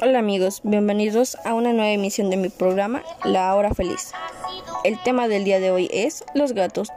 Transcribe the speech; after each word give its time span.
Hola 0.00 0.20
amigos, 0.20 0.60
bienvenidos 0.62 1.36
a 1.44 1.54
una 1.54 1.72
nueva 1.72 1.90
emisión 1.90 2.30
de 2.30 2.36
mi 2.36 2.50
programa 2.50 3.02
La 3.24 3.52
Hora 3.56 3.74
Feliz. 3.74 4.12
El 4.84 4.96
tema 5.02 5.26
del 5.26 5.42
día 5.42 5.58
de 5.58 5.72
hoy 5.72 5.90
es 5.92 6.24
los 6.34 6.52
gatos. 6.52 6.90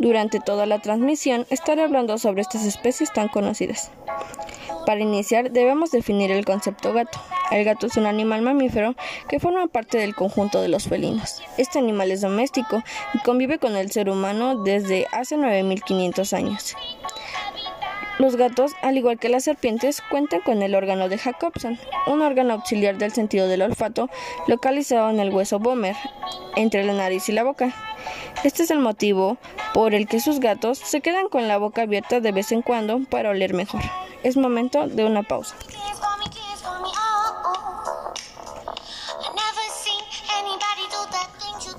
Durante 0.00 0.40
toda 0.40 0.66
la 0.66 0.80
transmisión 0.80 1.46
estaré 1.50 1.82
hablando 1.82 2.18
sobre 2.18 2.42
estas 2.42 2.64
especies 2.64 3.12
tan 3.12 3.28
conocidas. 3.28 3.92
Para 4.86 4.98
iniciar 5.00 5.52
debemos 5.52 5.92
definir 5.92 6.32
el 6.32 6.44
concepto 6.44 6.92
gato. 6.92 7.20
El 7.52 7.64
gato 7.64 7.86
es 7.86 7.96
un 7.96 8.06
animal 8.06 8.42
mamífero 8.42 8.96
que 9.28 9.38
forma 9.38 9.68
parte 9.68 9.98
del 9.98 10.16
conjunto 10.16 10.60
de 10.60 10.68
los 10.68 10.88
felinos. 10.88 11.42
Este 11.58 11.78
animal 11.78 12.10
es 12.10 12.22
doméstico 12.22 12.82
y 13.14 13.18
convive 13.18 13.60
con 13.60 13.76
el 13.76 13.92
ser 13.92 14.10
humano 14.10 14.64
desde 14.64 15.06
hace 15.12 15.36
9500 15.36 16.32
años. 16.32 16.74
Los 18.18 18.34
gatos, 18.34 18.72
al 18.82 18.98
igual 18.98 19.18
que 19.18 19.28
las 19.28 19.44
serpientes, 19.44 20.02
cuentan 20.10 20.40
con 20.40 20.60
el 20.62 20.74
órgano 20.74 21.08
de 21.08 21.18
Jacobson, 21.18 21.78
un 22.08 22.20
órgano 22.20 22.54
auxiliar 22.54 22.98
del 22.98 23.12
sentido 23.12 23.46
del 23.46 23.62
olfato 23.62 24.10
localizado 24.48 25.08
en 25.10 25.20
el 25.20 25.30
hueso 25.30 25.60
Bomer, 25.60 25.94
entre 26.56 26.82
la 26.84 26.94
nariz 26.94 27.28
y 27.28 27.32
la 27.32 27.44
boca. 27.44 27.72
Este 28.42 28.64
es 28.64 28.72
el 28.72 28.80
motivo 28.80 29.38
por 29.72 29.94
el 29.94 30.08
que 30.08 30.18
sus 30.18 30.40
gatos 30.40 30.78
se 30.78 31.00
quedan 31.00 31.28
con 31.28 31.46
la 31.46 31.58
boca 31.58 31.82
abierta 31.82 32.20
de 32.20 32.32
vez 32.32 32.50
en 32.50 32.62
cuando 32.62 32.98
para 33.08 33.30
oler 33.30 33.54
mejor. 33.54 33.82
Es 34.24 34.36
momento 34.36 34.88
de 34.88 35.04
una 35.04 35.22
pausa. 35.22 35.54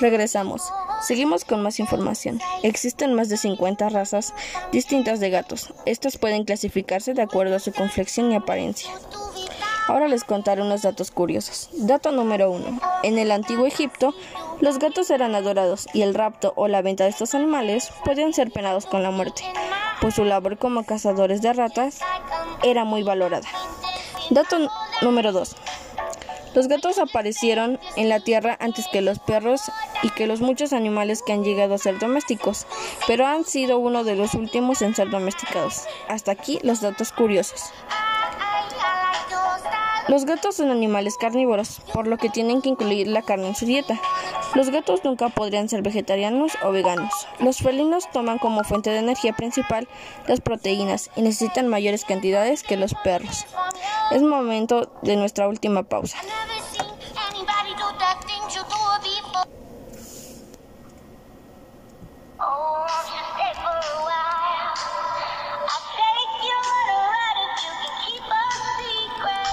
Regresamos. 0.00 0.62
Seguimos 1.02 1.44
con 1.44 1.62
más 1.62 1.78
información. 1.78 2.40
Existen 2.62 3.14
más 3.14 3.28
de 3.28 3.36
50 3.36 3.88
razas 3.90 4.34
distintas 4.72 5.20
de 5.20 5.30
gatos. 5.30 5.72
Estas 5.84 6.16
pueden 6.16 6.44
clasificarse 6.44 7.14
de 7.14 7.22
acuerdo 7.22 7.56
a 7.56 7.60
su 7.60 7.72
complexión 7.72 8.32
y 8.32 8.34
apariencia. 8.34 8.90
Ahora 9.88 10.08
les 10.08 10.24
contaré 10.24 10.62
unos 10.62 10.82
datos 10.82 11.10
curiosos. 11.10 11.68
Dato 11.72 12.12
número 12.12 12.50
1. 12.50 12.80
En 13.02 13.18
el 13.18 13.32
antiguo 13.32 13.66
Egipto, 13.66 14.14
los 14.60 14.78
gatos 14.78 15.10
eran 15.10 15.34
adorados 15.34 15.86
y 15.92 16.02
el 16.02 16.14
rapto 16.14 16.52
o 16.56 16.68
la 16.68 16.80
venta 16.80 17.04
de 17.04 17.10
estos 17.10 17.34
animales 17.34 17.90
podían 18.04 18.32
ser 18.32 18.52
penados 18.52 18.86
con 18.86 19.02
la 19.02 19.10
muerte, 19.10 19.42
pues 20.00 20.14
su 20.14 20.24
labor 20.24 20.58
como 20.58 20.84
cazadores 20.84 21.42
de 21.42 21.52
ratas 21.52 21.98
era 22.62 22.84
muy 22.84 23.02
valorada. 23.02 23.48
Dato 24.30 24.58
número 25.02 25.32
2. 25.32 25.56
Los 26.54 26.66
gatos 26.66 26.98
aparecieron 26.98 27.78
en 27.96 28.08
la 28.08 28.20
Tierra 28.20 28.56
antes 28.60 28.86
que 28.88 29.02
los 29.02 29.18
perros 29.20 29.62
y 30.02 30.10
que 30.10 30.26
los 30.26 30.40
muchos 30.40 30.72
animales 30.72 31.22
que 31.22 31.32
han 31.32 31.44
llegado 31.44 31.74
a 31.74 31.78
ser 31.78 31.98
domésticos, 31.98 32.66
pero 33.06 33.26
han 33.26 33.44
sido 33.44 33.78
uno 33.78 34.02
de 34.02 34.16
los 34.16 34.34
últimos 34.34 34.82
en 34.82 34.94
ser 34.94 35.10
domesticados. 35.10 35.84
Hasta 36.08 36.32
aquí 36.32 36.58
los 36.62 36.80
datos 36.80 37.12
curiosos. 37.12 37.60
Los 40.08 40.24
gatos 40.24 40.56
son 40.56 40.72
animales 40.72 41.16
carnívoros, 41.20 41.80
por 41.92 42.08
lo 42.08 42.18
que 42.18 42.30
tienen 42.30 42.62
que 42.62 42.68
incluir 42.68 43.06
la 43.06 43.22
carne 43.22 43.46
en 43.46 43.54
su 43.54 43.64
dieta. 43.64 44.00
Los 44.56 44.70
gatos 44.70 45.04
nunca 45.04 45.28
podrían 45.28 45.68
ser 45.68 45.82
vegetarianos 45.82 46.58
o 46.64 46.72
veganos. 46.72 47.12
Los 47.38 47.58
felinos 47.58 48.10
toman 48.10 48.38
como 48.38 48.64
fuente 48.64 48.90
de 48.90 48.98
energía 48.98 49.34
principal 49.34 49.86
las 50.26 50.40
proteínas 50.40 51.10
y 51.14 51.22
necesitan 51.22 51.68
mayores 51.68 52.04
cantidades 52.04 52.64
que 52.64 52.76
los 52.76 52.92
perros. 53.04 53.46
Es 54.10 54.22
momento 54.22 54.92
de 55.02 55.16
nuestra 55.16 55.46
última 55.46 55.84
pausa. 55.84 56.18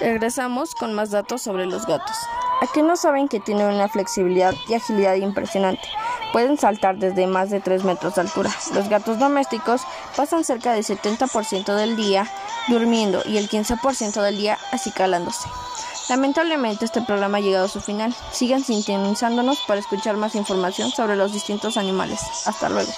Regresamos 0.00 0.74
con 0.74 0.94
más 0.94 1.10
datos 1.10 1.42
sobre 1.42 1.66
los 1.66 1.84
gatos. 1.86 2.16
Aquí 2.62 2.82
no 2.82 2.96
saben 2.96 3.28
que 3.28 3.40
tienen 3.40 3.66
una 3.66 3.88
flexibilidad 3.88 4.54
y 4.68 4.74
agilidad 4.74 5.16
impresionante. 5.16 5.88
Pueden 6.32 6.58
saltar 6.58 6.96
desde 6.96 7.26
más 7.26 7.50
de 7.50 7.60
3 7.60 7.84
metros 7.84 8.14
de 8.14 8.20
altura. 8.22 8.50
Los 8.74 8.88
gatos 8.88 9.18
domésticos 9.18 9.82
pasan 10.16 10.44
cerca 10.44 10.72
del 10.72 10.84
70% 10.84 11.74
del 11.74 11.96
día 11.96 12.30
durmiendo 12.68 13.22
y 13.24 13.38
el 13.38 13.48
15% 13.48 14.20
del 14.22 14.36
día 14.36 14.58
acicalándose. 14.72 15.48
Lamentablemente 16.08 16.86
este 16.86 17.02
programa 17.02 17.38
ha 17.38 17.40
llegado 17.40 17.66
a 17.66 17.68
su 17.68 17.80
final. 17.80 18.14
Sigan 18.32 18.64
sintonizándonos 18.64 19.60
para 19.66 19.80
escuchar 19.80 20.16
más 20.16 20.34
información 20.34 20.90
sobre 20.90 21.16
los 21.16 21.32
distintos 21.32 21.76
animales. 21.76 22.20
Hasta 22.46 22.68
luego. 22.68 22.90